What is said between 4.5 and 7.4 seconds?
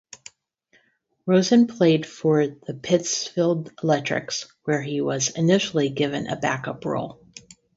where he was initially given a back-up role.